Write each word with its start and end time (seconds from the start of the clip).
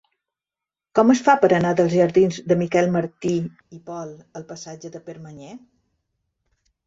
Com 0.99 1.11
es 1.13 1.19
fa 1.27 1.33
per 1.41 1.49
anar 1.57 1.73
dels 1.79 1.91
jardins 1.95 2.39
de 2.51 2.57
Miquel 2.61 2.89
Martí 2.95 3.35
i 3.79 3.81
Pol 3.91 4.15
al 4.39 4.45
passatge 4.53 4.91
de 4.97 5.03
Permanyer? 5.11 5.53